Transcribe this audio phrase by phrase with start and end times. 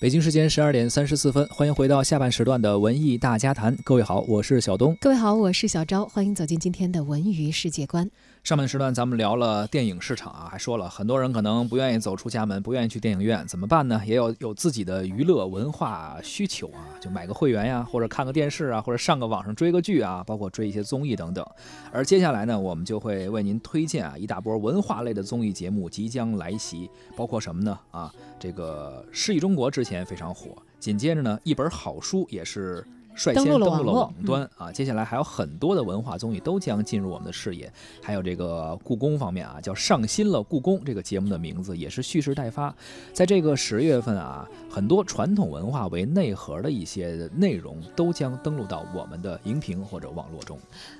[0.00, 3.76] 北京时间十二点三十四分，欢迎回到下半时段的文艺大家谈。
[3.82, 4.96] 各位好，我是小东。
[5.00, 6.04] 各位好，我是小昭。
[6.04, 8.08] 欢迎走进今天的文娱世界观。
[8.44, 14.00] 上半时段咱们聊了电影市场啊，还说了很多人可能不愿意走出家门，不愿意去电影院，怎么办呢？
[14.06, 21.44] 也有有自己的娱乐文化需求啊，就买个会员呀，或者看个电视啊，或者上个网上追个剧啊，包括追一些综艺等等。
[21.90, 27.76] 而接下来呢，我们就会为您推荐啊一大波文化类的综艺节目即将来袭，包括什么呢？
[27.90, 32.84] 啊，这个《诗意中国》之前非常火，紧接着呢，一本好书也是。
[33.18, 34.70] 率先登陆了网端啊！
[34.70, 42.72] 接下来还有很多的文化综艺都将进入我们的视野，还有这个故宫方面啊，叫上新了故宫这个节目的名字也是蓄势待发。
[43.12, 50.56] 在这个十月份啊，很多传统文化为内核的一些内容都将登陆到我们的荧屏或者网络中。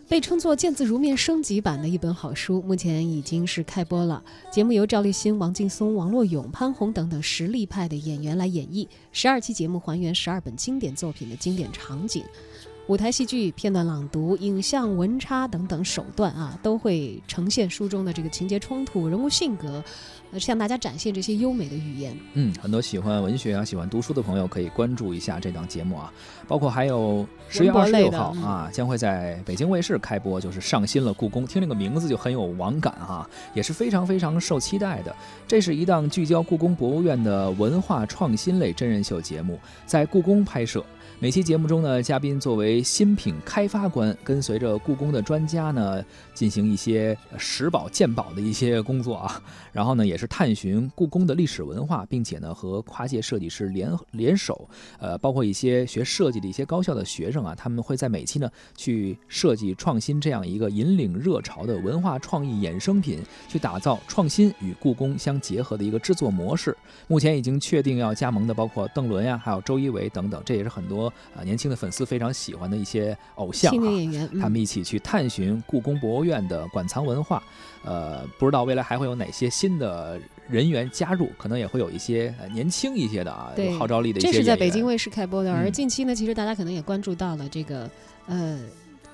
[0.08, 4.20] 被称作“见字如面”升级版的一本好书，目前已经是开播了。
[4.50, 12.07] 节目由赵立新、王劲松、王洛勇、潘虹等等实力派的演员来演绎，十二期节目还原十二本经典作品的经典场景。
[12.08, 12.24] 景。
[12.88, 19.84] 舞台戏剧、片段朗读、影像文插等等手段啊，都会呈现书中的这个情节冲突、人物性格，
[20.32, 22.16] 呃，向大家展现这些优美的语言。
[22.32, 26.10] 嗯，很多喜欢文学啊、喜欢读书的朋友可以关注一下这档节目啊。
[26.46, 31.46] 包括还有十月二十六号啊，将会在北京卫视开播，就是上新了故宫。
[31.46, 35.14] 听这个名字就很有网感哈，也是非常非常受期待的。
[35.46, 40.82] 这是一档聚焦故宫博物院的文化创新类真人秀节目，在故宫拍摄。
[41.20, 49.42] 每期节目中呢，嘉宾作为新品开发官，跟随着故宫的专家呢，进行一些拾宝鉴宝的一些工作啊。
[49.72, 54.68] 然后呢，也是探寻故宫的历史文化，并且呢，和跨界设计师联联手，
[54.98, 66.76] 呃，包括一些学设计的一些高校的学生啊，他们会在每期呢去设计创新这样一个引领热潮的文化创意衍生品，去打造创新与故宫相结合的一个制作模式。
[67.06, 71.08] 目前已经确定要加盟的，包括邓伦呀，还有周一围等等，这也是很多。
[71.36, 77.42] 啊，年轻的粉丝非常喜欢的一些偶像啊，演员，他们一起去探寻故宫博物院的馆藏文化。
[77.84, 84.32] 呃，不知道未来还会有哪些新的人员加入，可能也会有一些年轻一些的啊，有号召力的一些。
[84.32, 87.90] 这是在北京卫视开播的，而近期呢，其实大家可能也关注到了这个，
[88.26, 88.58] 呃。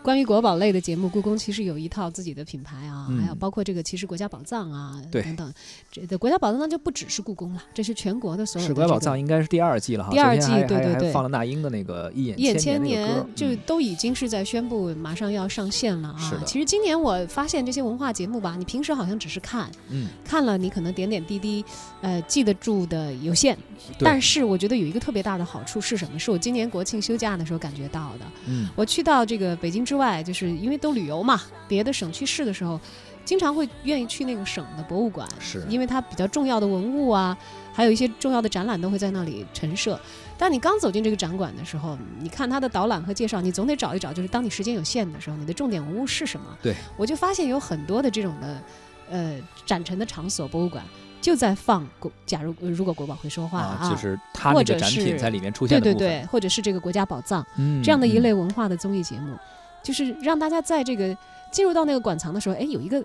[0.05, 5.55] 关于国宝类的节目，故宫其实有一套自己的品牌啊，还有包括这个其实国家宝藏啊等等，
[5.91, 8.69] 这的国家宝藏那就不只是故宫了，这是全国的所有。
[8.69, 16.43] 是国家宝藏应该是第二季了哈，第二季对对对，放了那英的那个一眼一眼千年就都已经是在宣布马上要上线了啊。
[16.45, 21.65] 其实今年我发现这些文化节目吧，你平时好像只是看，嗯，看了你可能点点滴滴，
[22.03, 23.57] 呃，记得住的有限，
[24.01, 26.19] 但是我觉得有一个特别大的好处是什么？
[26.19, 28.27] 是我今年国庆休假的时候感觉到的。
[28.47, 32.81] 嗯，我去到这个北京之外，就是因为都旅游嘛，别的省去市的时候，
[33.25, 37.37] 经常会愿意去那个省的博物馆，是因为它比较重要的文物啊，
[37.73, 39.99] 还有一些重要的展览都会在那里陈设。
[40.37, 46.47] 当你刚走进这个展馆的时候，你看它的导览和介绍，你总得找一找，就是当你时间有限的时候，你的重点文物是什么？
[46.61, 48.63] 对，我就发现有很多的这种的，
[49.11, 50.85] 呃，展陈的场所博物馆
[51.21, 57.47] 就在放国，假如如果国宝会说话啊，就是它那个展品在里面出现的对对对，或者是这个国家宝藏
[57.83, 59.39] 这样的一类文化的综艺节目。
[59.85, 61.17] 就是让大家在这个
[61.53, 63.05] 进入到那个馆藏的时候，哎，有一个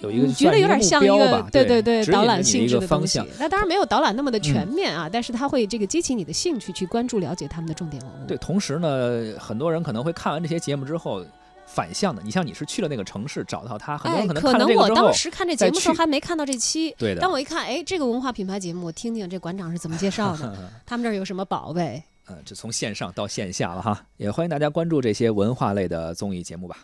[0.00, 3.22] 有一个觉得有点像一个对对对导览性质的东西。
[3.38, 8.26] 那当然没有导览那么的全面啊，但是它会这个激起你的兴趣，去关注了解他们的重点文物。
[8.26, 11.24] 对，同时呢，很多人可能会看完这些节目之后
[11.66, 12.20] 反向的。
[12.24, 17.20] 你像你是去了那个城市找到他，很多人可能可能我当时看这节目的时候还没看到这期，对的。
[17.20, 22.02] 当我一看，哎，这个文化品牌节目，我听听这馆长是怎么介绍的， 他们这儿有什么宝贝？
[22.26, 26.78] 嗯，就从线上到线下了哈，也欢迎大家关注这些文化类的综艺节目吧。